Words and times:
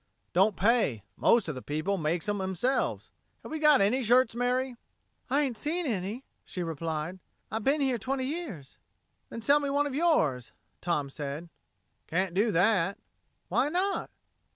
"Don't 0.33 0.55
pay. 0.55 1.03
Most 1.15 1.47
of 1.47 1.53
the 1.53 1.61
people 1.61 1.95
makes 1.95 2.27
'em 2.27 2.41
'emselves. 2.41 3.11
Have 3.43 3.51
we 3.51 3.59
got 3.59 3.81
any 3.81 4.01
shirts, 4.03 4.33
Mary?" 4.33 4.75
"I 5.29 5.41
ain't 5.41 5.55
never 5.57 5.61
seen 5.61 5.85
any," 5.85 6.25
she 6.43 6.63
replied. 6.63 7.19
"I 7.51 7.59
bin 7.59 7.81
here 7.81 7.99
twenty 7.99 8.25
years." 8.25 8.79
"Then 9.29 9.41
sell 9.43 9.59
me 9.59 9.69
one 9.69 9.85
of 9.85 9.93
yours," 9.93 10.53
Tom 10.81 11.11
said. 11.11 11.49
"Can't 12.07 12.33
do 12.33 12.51
that." 12.51 12.97
"Why 13.47 13.69
not?" 13.69 14.09